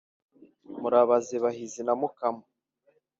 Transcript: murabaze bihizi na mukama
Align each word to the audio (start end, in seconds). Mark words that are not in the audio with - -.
murabaze 0.79 1.35
bihizi 1.43 1.81
na 1.83 1.93
mukama 1.99 2.43